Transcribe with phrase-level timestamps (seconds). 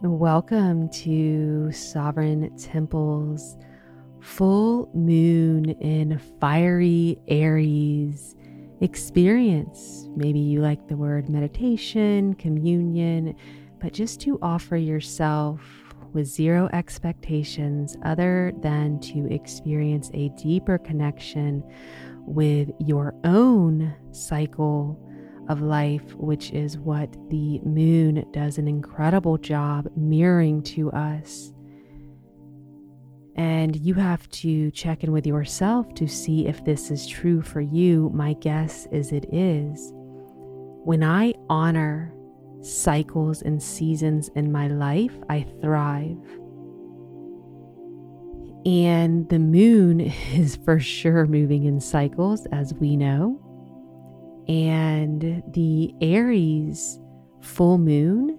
[0.00, 3.56] Welcome to Sovereign Temple's
[4.20, 8.36] full moon in fiery Aries
[8.80, 10.06] experience.
[10.14, 13.34] Maybe you like the word meditation, communion,
[13.80, 15.60] but just to offer yourself
[16.12, 21.64] with zero expectations other than to experience a deeper connection
[22.24, 24.96] with your own cycle
[25.48, 31.52] of life, which is what the moon does an incredible job mirroring to us.
[33.36, 37.60] And you have to check in with yourself to see if this is true for
[37.60, 38.10] you.
[38.12, 39.92] My guess is it is.
[40.84, 42.12] When I honor
[42.62, 46.18] cycles and seasons in my life, I thrive.
[48.66, 50.00] And the moon
[50.34, 53.40] is for sure moving in cycles, as we know.
[54.48, 56.98] And the Aries
[57.40, 58.38] full moon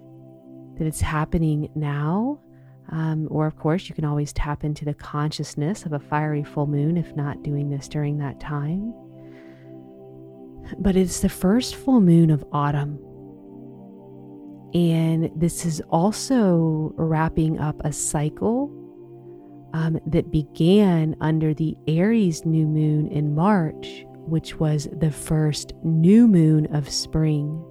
[0.76, 2.40] that it's happening now,
[2.90, 6.66] um, or of course, you can always tap into the consciousness of a fiery full
[6.66, 8.92] moon if not doing this during that time.
[10.78, 12.98] But it's the first full moon of autumn.
[14.74, 18.70] And this is also wrapping up a cycle
[19.72, 26.28] um, that began under the Aries new moon in March, which was the first new
[26.28, 27.64] moon of spring.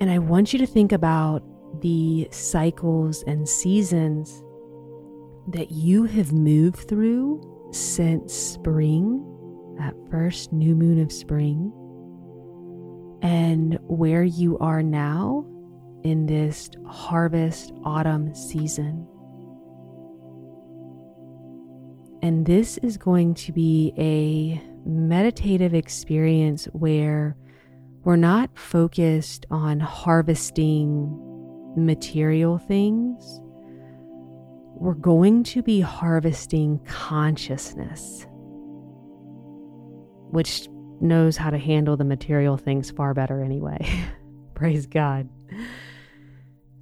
[0.00, 1.42] And I want you to think about
[1.80, 4.42] the cycles and seasons
[5.48, 7.40] that you have moved through
[7.72, 9.24] since spring,
[9.78, 11.72] that first new moon of spring,
[13.22, 15.46] and where you are now
[16.04, 19.06] in this harvest autumn season.
[22.22, 27.36] And this is going to be a meditative experience where
[28.04, 31.14] we're not focused on harvesting
[31.76, 33.40] material things.
[34.74, 38.26] We're going to be harvesting consciousness,
[40.30, 40.68] which
[41.00, 43.78] knows how to handle the material things far better anyway.
[44.54, 45.28] Praise God.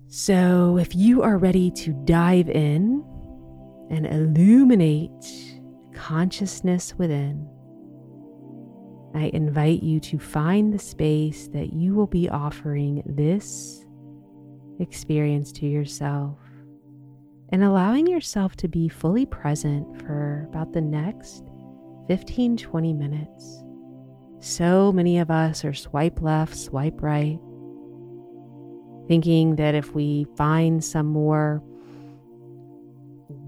[0.09, 3.05] So, if you are ready to dive in,
[3.91, 5.60] and illuminate
[5.94, 7.48] consciousness within,
[9.14, 13.84] I invite you to find the space that you will be offering this
[14.78, 16.38] experience to yourself
[17.50, 21.44] and allowing yourself to be fully present for about the next
[22.08, 23.62] 15 20 minutes.
[24.41, 27.38] So many of us are swipe left, swipe right,
[29.08, 31.62] thinking that if we find some more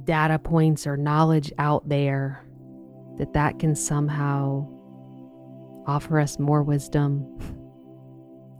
[0.09, 2.43] data points or knowledge out there
[3.19, 4.67] that that can somehow
[5.87, 7.27] offer us more wisdom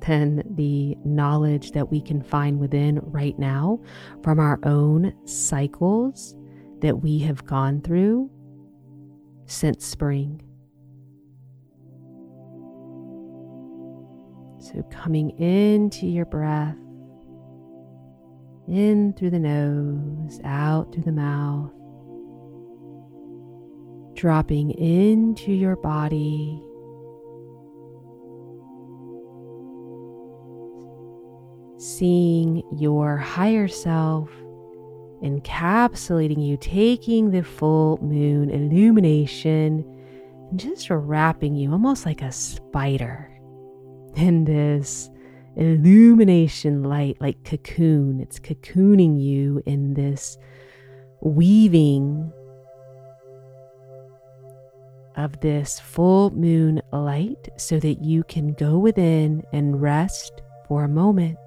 [0.07, 3.81] than the knowledge that we can find within right now
[4.23, 6.37] from our own cycles
[6.81, 8.31] that we have gone through
[9.47, 10.43] since spring.
[14.61, 16.77] So, coming into your breath
[18.69, 21.73] in through the nose, out through the mouth,
[24.15, 26.63] dropping into your body.
[31.79, 34.31] Seeing your higher self
[35.23, 39.85] encapsulating you, taking the full moon illumination
[40.51, 43.31] and just wrapping you almost like a spider
[44.17, 45.11] in this
[45.59, 48.21] illumination light like cocoon.
[48.21, 50.39] It's cocooning you in this
[51.21, 52.33] weaving
[55.17, 60.89] of this full moon light so that you can go within and rest for a
[60.89, 61.39] moment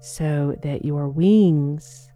[0.00, 2.10] so that your wings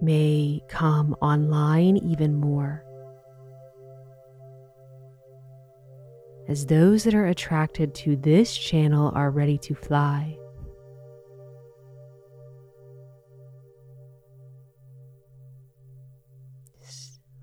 [0.00, 2.82] may come online even more.
[6.50, 10.36] As those that are attracted to this channel are ready to fly.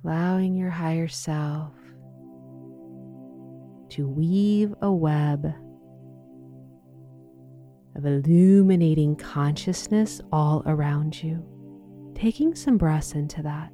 [0.04, 1.72] Allowing your higher self
[3.90, 5.54] to weave a web
[7.96, 11.46] of illuminating consciousness all around you,
[12.14, 13.72] taking some breaths into that.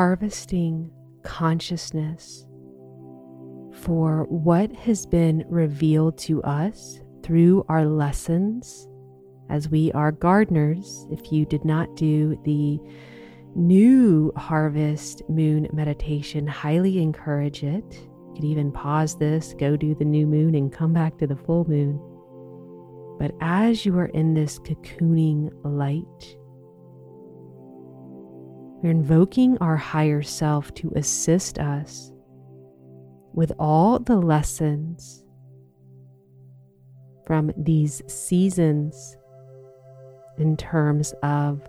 [0.00, 0.90] Harvesting
[1.24, 2.46] consciousness
[3.82, 8.88] for what has been revealed to us through our lessons
[9.50, 11.06] as we are gardeners.
[11.10, 12.78] If you did not do the
[13.54, 17.84] new harvest moon meditation, highly encourage it.
[17.92, 21.36] You could even pause this, go do the new moon, and come back to the
[21.36, 22.00] full moon.
[23.18, 26.36] But as you are in this cocooning light,
[28.82, 32.12] we're invoking our higher self to assist us
[33.32, 35.22] with all the lessons
[37.26, 39.16] from these seasons
[40.38, 41.60] in terms of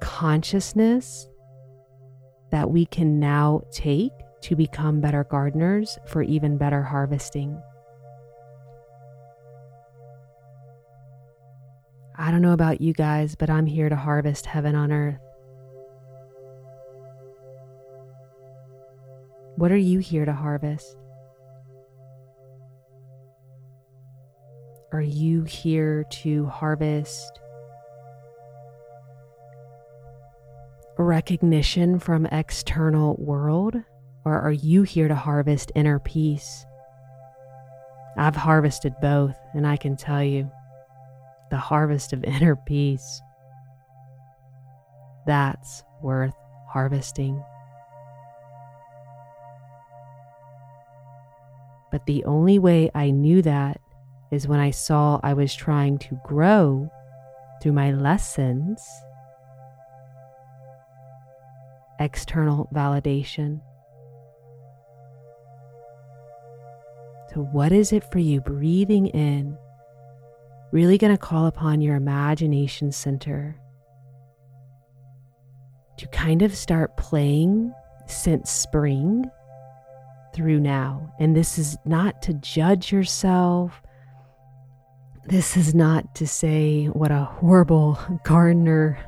[0.00, 1.28] consciousness
[2.50, 7.60] that we can now take to become better gardeners for even better harvesting.
[12.16, 15.20] I don't know about you guys, but I'm here to harvest heaven on earth.
[19.62, 20.96] What are you here to harvest?
[24.90, 27.38] Are you here to harvest
[30.98, 33.76] recognition from external world
[34.24, 36.66] or are you here to harvest inner peace?
[38.16, 40.50] I've harvested both and I can tell you
[41.50, 43.22] the harvest of inner peace
[45.24, 46.34] that's worth
[46.68, 47.40] harvesting.
[51.92, 53.78] But the only way I knew that
[54.32, 56.90] is when I saw I was trying to grow
[57.62, 58.84] through my lessons
[62.00, 63.60] external validation.
[67.32, 68.40] So, what is it for you?
[68.40, 69.56] Breathing in,
[70.72, 73.56] really going to call upon your imagination center
[75.98, 77.72] to kind of start playing
[78.06, 79.30] since spring
[80.34, 81.12] through now.
[81.18, 83.82] And this is not to judge yourself.
[85.26, 88.98] This is not to say what a horrible gardener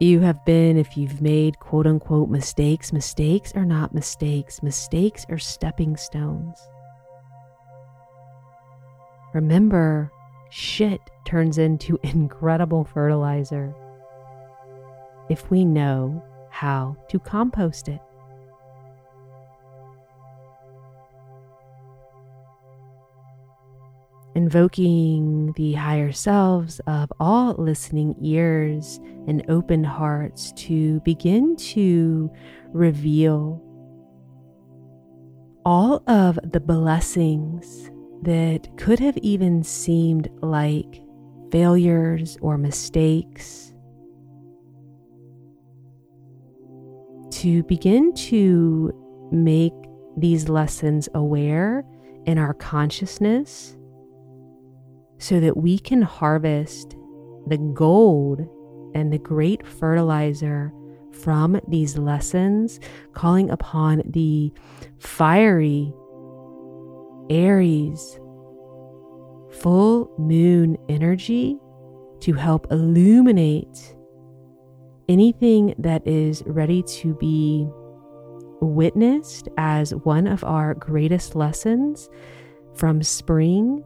[0.00, 2.92] you have been if you've made quote unquote mistakes.
[2.92, 6.58] Mistakes are not mistakes, mistakes are stepping stones.
[9.32, 10.12] Remember,
[10.50, 13.74] shit turns into incredible fertilizer
[15.28, 18.00] if we know how to compost it.
[24.34, 32.30] Invoking the higher selves of all listening ears and open hearts to begin to
[32.72, 33.62] reveal
[35.64, 37.90] all of the blessings
[38.22, 41.02] that could have even seemed like
[41.50, 43.72] failures or mistakes.
[47.30, 49.72] To begin to make
[50.16, 51.84] these lessons aware
[52.26, 53.76] in our consciousness
[55.24, 56.96] so that we can harvest
[57.46, 58.46] the gold
[58.94, 60.70] and the great fertilizer
[61.12, 62.78] from these lessons,
[63.14, 64.52] calling upon the
[64.98, 65.90] fiery
[67.30, 68.20] Aries
[69.50, 71.56] full moon energy
[72.20, 73.96] to help illuminate
[75.08, 77.66] anything that is ready to be
[78.60, 82.10] witnessed as one of our greatest lessons
[82.74, 83.82] from spring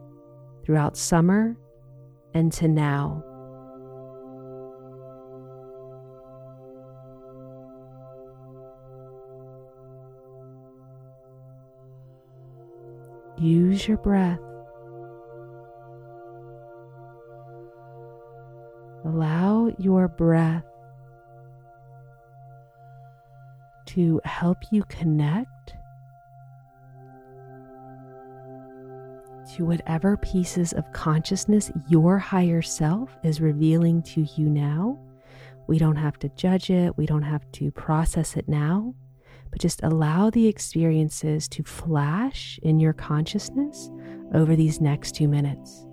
[0.69, 1.57] throughout summer
[2.35, 3.23] and to now.
[13.39, 14.37] Use your breath.
[19.03, 20.65] Allow your breath
[23.87, 25.49] to help you connect
[29.59, 34.97] to whatever pieces of consciousness your higher self is revealing to you now.
[35.67, 38.95] We don't have to judge it, we don't have to process it now,
[39.51, 43.91] but just allow the experiences to flash in your consciousness
[44.33, 45.85] over these next two minutes.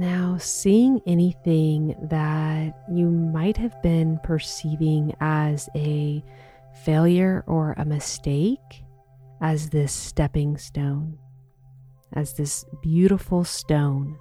[0.00, 6.24] Now, seeing anything that you might have been perceiving as a
[6.86, 8.82] failure or a mistake
[9.42, 11.18] as this stepping stone,
[12.14, 14.16] as this beautiful stone.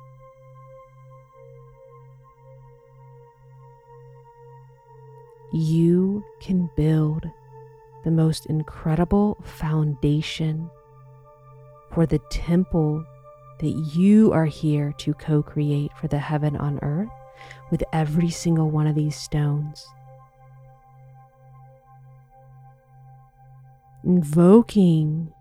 [5.54, 7.26] You can build
[8.04, 10.70] the most incredible foundation
[11.90, 13.06] for the temple
[13.60, 17.10] that you are here to co create for the heaven on earth
[17.72, 19.86] with every single one of these stones.
[24.04, 25.32] Invoking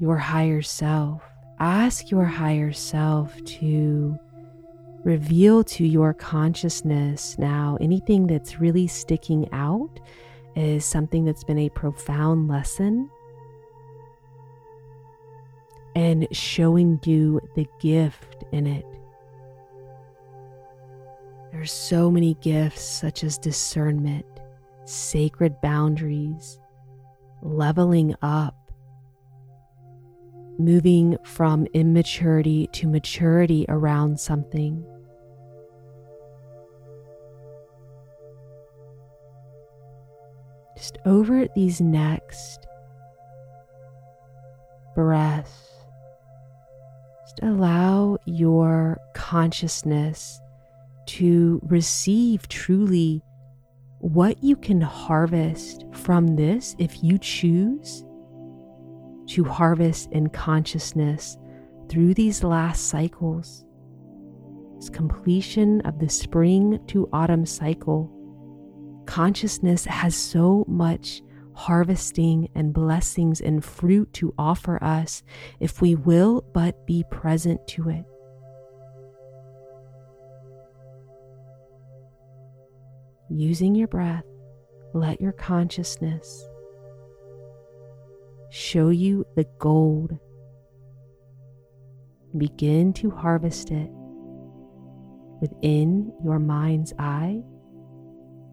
[0.00, 1.22] your higher self,
[1.60, 4.18] ask your higher self to
[5.04, 10.00] reveal to your consciousness now anything that's really sticking out
[10.56, 13.10] is something that's been a profound lesson
[15.94, 18.84] and showing you the gift in it.
[21.52, 24.26] There's so many gifts, such as discernment,
[24.84, 26.58] sacred boundaries,
[27.42, 28.72] leveling up,
[30.58, 34.84] moving from immaturity to maturity around something.
[40.76, 42.66] Just over these next
[44.94, 45.73] breaths
[47.34, 50.40] just allow your consciousness
[51.06, 53.22] to receive truly
[53.98, 58.04] what you can harvest from this if you choose
[59.26, 61.38] to harvest in consciousness
[61.88, 63.64] through these last cycles.
[64.76, 68.10] This completion of the spring to autumn cycle,
[69.06, 71.22] consciousness has so much
[71.54, 75.22] harvesting and blessings and fruit to offer us
[75.60, 78.04] if we will but be present to it.
[83.30, 84.24] Using your breath,
[84.92, 86.46] let your consciousness
[88.50, 90.18] show you the gold.
[92.36, 93.90] Begin to harvest it
[95.40, 97.42] within your mind's eye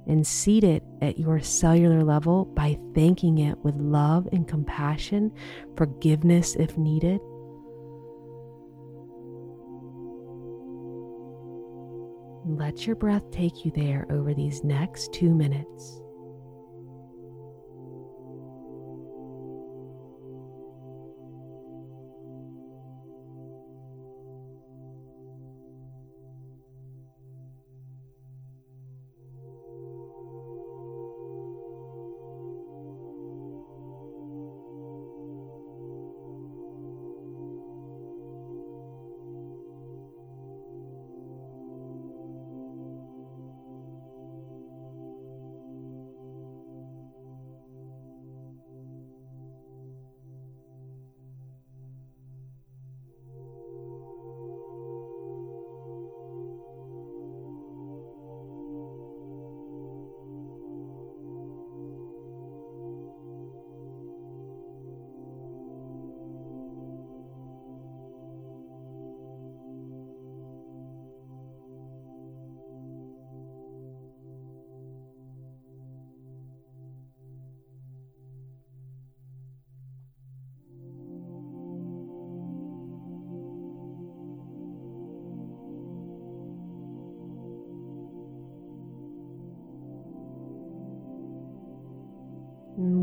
[0.07, 5.31] and seed it at your cellular level by thanking it with love and compassion,
[5.77, 7.19] forgiveness if needed.
[12.45, 16.00] Let your breath take you there over these next two minutes.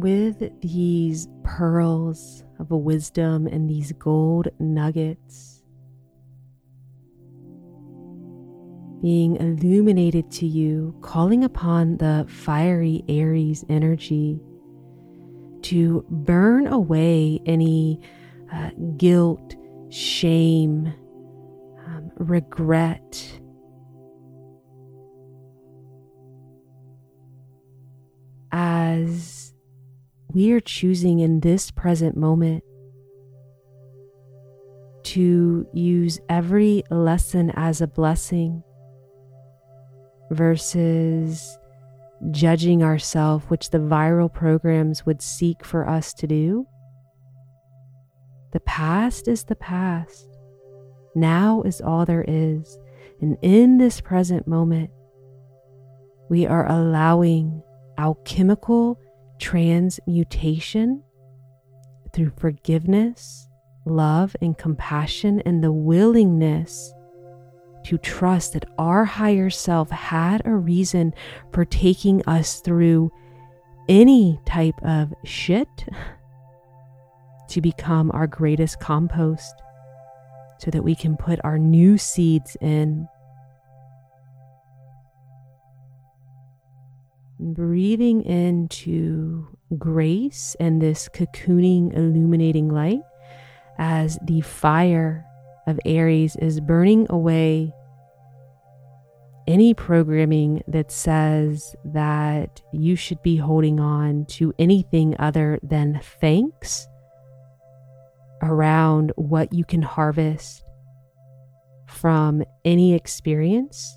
[0.01, 5.59] With these pearls of wisdom and these gold nuggets
[9.01, 14.41] being illuminated to you, calling upon the fiery Aries energy
[15.63, 18.01] to burn away any
[18.53, 19.55] uh, guilt,
[19.91, 20.93] shame,
[21.87, 23.41] um, regret.
[28.51, 29.38] As
[30.29, 32.63] we are choosing in this present moment
[35.05, 38.63] to use every lesson as a blessing
[40.31, 41.59] versus
[42.31, 46.67] judging ourselves, which the viral programs would seek for us to do.
[48.53, 50.29] The past is the past.
[51.15, 52.79] Now is all there is.
[53.21, 54.91] And in this present moment,
[56.29, 57.63] we are allowing
[57.99, 59.01] alchemical
[59.39, 61.03] transmutation
[62.13, 63.49] through forgiveness,
[63.85, 66.93] love, and compassion, and the willingness
[67.85, 71.15] to trust that our higher self had a reason
[71.53, 73.11] for taking us through
[73.89, 75.69] any type of shit
[77.49, 79.55] to become our greatest compost
[80.59, 83.09] so that we can put our new seeds in.
[87.41, 89.47] Breathing into
[89.79, 93.03] grace and this cocooning, illuminating light
[93.79, 95.25] as the fire
[95.67, 97.73] of Aries is burning away
[99.47, 106.87] any programming that says that you should be holding on to anything other than thanks
[108.43, 110.63] around what you can harvest
[111.87, 113.97] from any experience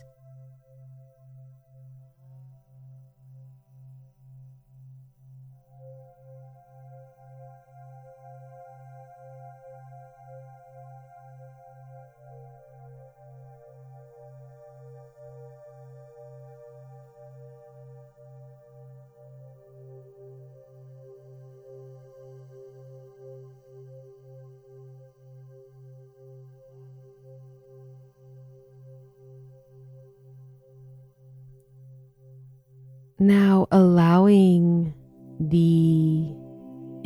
[33.22, 34.96] Now, allowing
[35.40, 36.36] the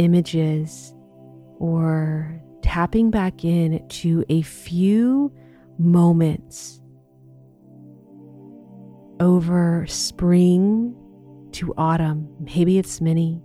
[0.01, 0.95] images
[1.59, 5.33] or tapping back in to a few
[5.77, 6.79] moments
[9.19, 10.95] over spring
[11.51, 13.43] to autumn, maybe it's many,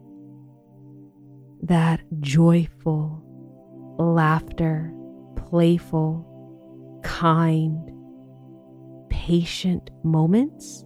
[1.65, 3.21] that joyful
[3.99, 4.95] laughter,
[5.35, 6.25] playful,
[7.03, 7.91] kind,
[9.09, 10.85] patient moments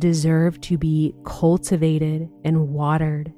[0.00, 3.32] deserve to be cultivated and watered.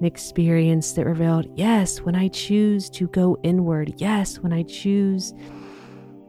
[0.00, 5.34] An experience that revealed yes, when I choose to go inward, yes, when I choose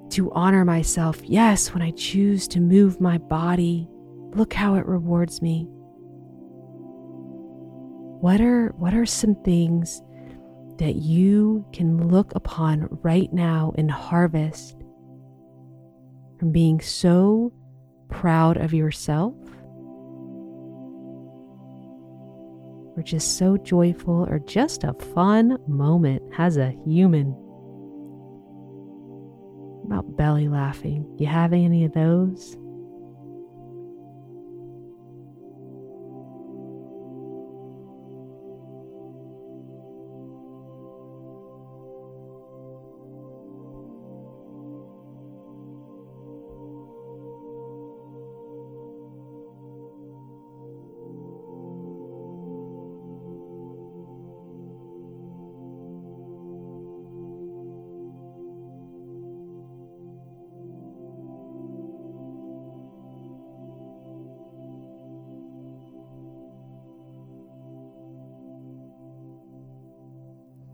[0.10, 3.88] to honor myself, yes, when I choose to move my body,
[4.36, 5.68] look how it rewards me.
[8.20, 10.02] What are what are some things
[10.82, 14.76] that you can look upon right now and harvest
[16.40, 17.54] from being so
[18.10, 19.36] proud of yourself
[22.98, 27.28] or just so joyful or just a fun moment as a human.
[29.86, 31.06] About belly laughing.
[31.20, 32.58] You have any of those?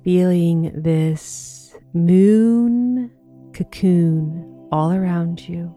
[0.08, 3.12] Feeling this moon
[3.54, 5.76] cocoon all around you,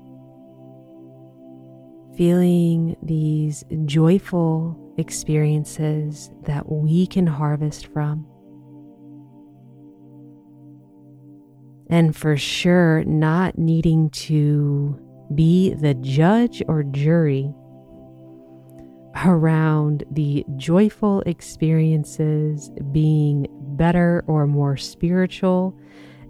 [2.16, 8.24] feeling these joyful experiences that we can harvest from.
[11.88, 14.96] And for sure, not needing to
[15.34, 17.52] be the judge or jury
[19.24, 25.78] around the joyful experiences being better or more spiritual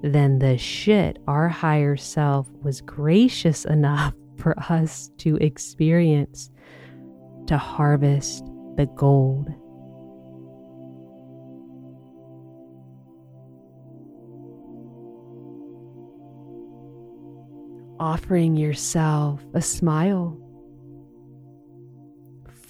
[0.03, 6.50] than the shit our higher self was gracious enough for us to experience
[7.46, 8.44] to harvest
[8.76, 9.48] the gold.
[17.98, 20.38] Offering yourself a smile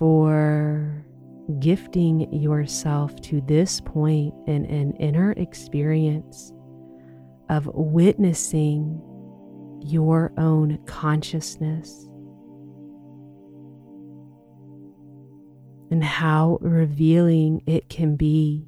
[0.01, 1.05] for
[1.59, 6.55] gifting yourself to this point in an inner experience
[7.51, 8.99] of witnessing
[9.83, 12.09] your own consciousness
[15.91, 18.67] and how revealing it can be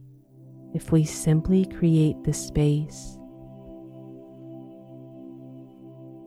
[0.75, 3.17] if we simply create the space.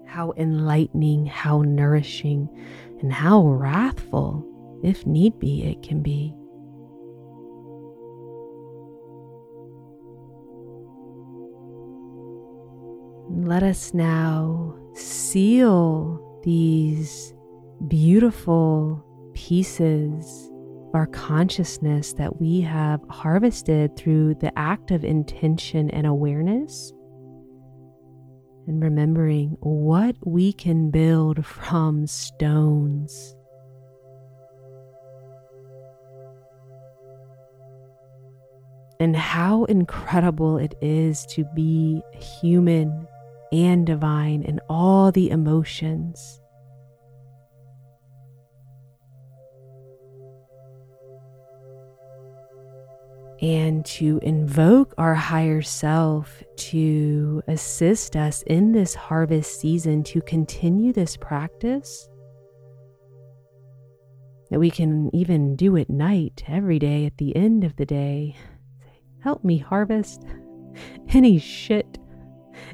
[0.08, 2.50] How enlightening, how nourishing,
[3.02, 4.52] and how wrathful
[4.84, 6.34] if need be, it can be.
[13.30, 17.34] Let us now seal these
[17.88, 20.50] beautiful pieces
[20.88, 26.94] of our consciousness that we have harvested through the act of intention and awareness.
[28.68, 33.35] And remembering what we can build from stones.
[39.00, 43.08] And how incredible it is to be human
[43.52, 46.40] and divine in all the emotions
[53.42, 60.94] and to invoke our higher self to assist us in this harvest season to continue
[60.94, 62.10] this practice.
[64.50, 68.36] That we can even do at night every day at the end of the day.
[69.26, 70.24] Help me harvest
[71.10, 71.98] any shit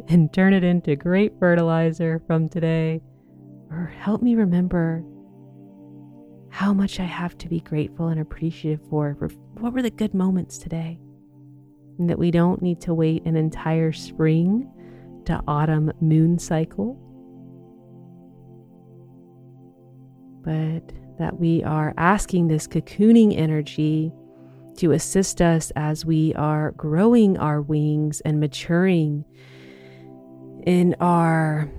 [0.09, 2.99] and turn it into great fertilizer from today.
[3.69, 5.01] Or help me remember
[6.49, 9.13] how much I have to be grateful and appreciative for,
[9.61, 10.99] what were the good moments today.
[11.97, 14.69] And that we don't need to wait an entire spring
[15.27, 16.97] to autumn moon cycle,
[20.43, 24.11] but that we are asking this cocooning energy
[24.77, 29.25] to assist us as we are growing our wings and maturing
[30.65, 31.71] in our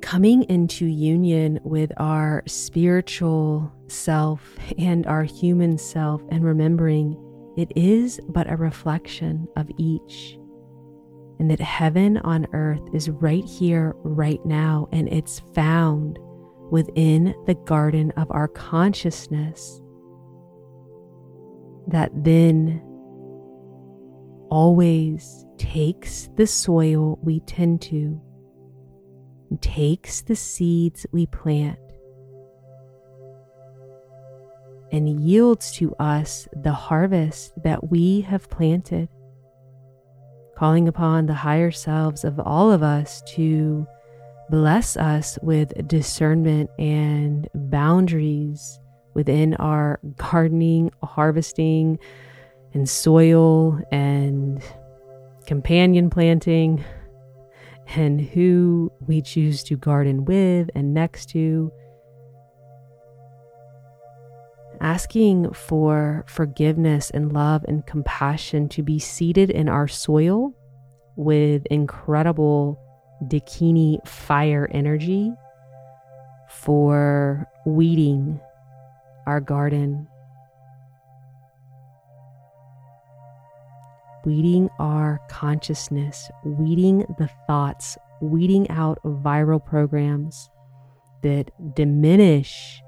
[0.00, 7.16] coming into union with our spiritual self and our human self, and remembering
[7.56, 10.38] it is but a reflection of each,
[11.40, 16.18] and that heaven on earth is right here, right now, and it's found
[16.70, 19.80] within the garden of our consciousness.
[21.88, 22.82] That then
[24.50, 28.20] always takes the soil we tend to
[29.60, 31.78] takes the seeds we plant
[34.92, 39.08] and yields to us the harvest that we have planted,
[40.56, 43.86] calling upon the higher selves of all of us to
[44.50, 48.80] bless us with discernment and boundaries
[49.18, 51.98] within our gardening, harvesting,
[52.72, 54.62] and soil and
[55.44, 56.84] companion planting
[57.96, 61.72] and who we choose to garden with and next to.
[64.80, 70.54] Asking for forgiveness and love and compassion to be seated in our soil
[71.16, 72.80] with incredible
[73.24, 75.32] Dakini fire energy
[76.48, 78.40] for weeding
[79.28, 80.08] our garden
[84.24, 90.50] weeding our consciousness, weeding the thoughts, weeding out viral programs
[91.22, 92.82] that diminish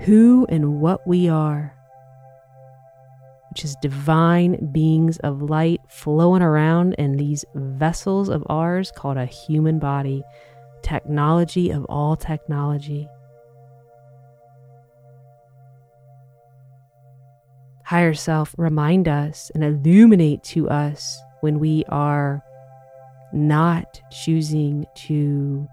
[0.00, 1.74] who and what we are,
[3.50, 9.26] which is divine beings of light flowing around in these vessels of ours called a
[9.26, 10.22] human body,
[10.82, 13.08] technology of all technology.
[17.88, 22.44] Higher self remind us and illuminate to us when we are
[23.32, 25.66] not choosing to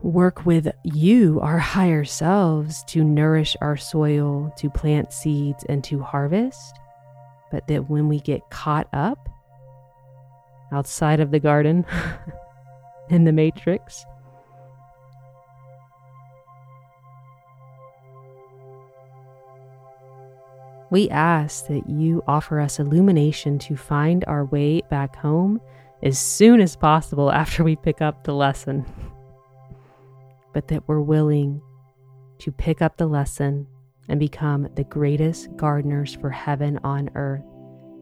[0.00, 6.00] work with you, our higher selves, to nourish our soil, to plant seeds, and to
[6.00, 6.74] harvest.
[7.50, 9.28] But that when we get caught up
[10.72, 11.84] outside of the garden
[13.10, 14.06] in the matrix,
[20.90, 25.60] We ask that you offer us illumination to find our way back home
[26.02, 28.84] as soon as possible after we pick up the lesson,
[30.52, 31.62] but that we're willing
[32.40, 33.68] to pick up the lesson
[34.08, 37.44] and become the greatest gardeners for heaven on earth.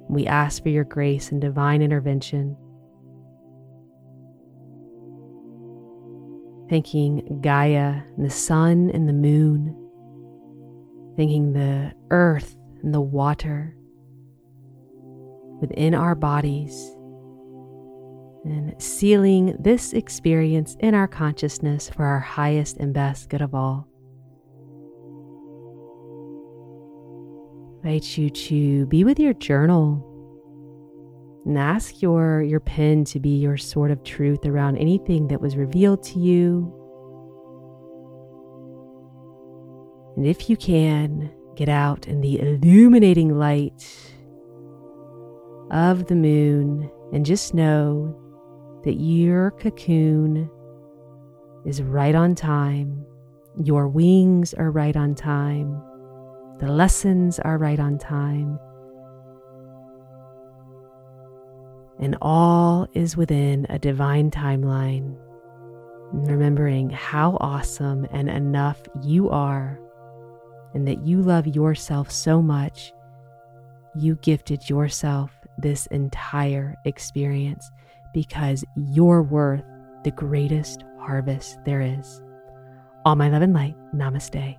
[0.09, 2.57] We ask for your grace and divine intervention.
[6.71, 9.77] Thanking Gaia and the sun and the moon,
[11.17, 13.75] thanking the earth and the water
[15.61, 16.95] within our bodies
[18.45, 23.87] and sealing this experience in our consciousness for our highest and best good of all.
[27.85, 30.05] I invite you to be with your journal
[31.47, 35.57] and ask your, your pen to be your sword of truth around anything that was
[35.57, 36.75] revealed to you.
[40.17, 43.85] And if you can, Get out in the illuminating light
[45.73, 48.17] of the moon and just know
[48.85, 50.49] that your cocoon
[51.67, 53.05] is right on time,
[53.61, 55.83] Your wings are right on time.
[56.61, 58.61] The lessons are right on time.
[61.99, 65.17] And all is within a divine timeline.
[66.13, 69.81] Remembering how awesome and enough you are,
[70.79, 72.93] and that you love yourself so much,
[73.97, 77.69] you gifted yourself this entire experience
[78.15, 79.65] because you're worth
[80.05, 82.23] the greatest harvest there is.
[83.05, 83.75] All my love and light.
[83.93, 84.57] Namaste.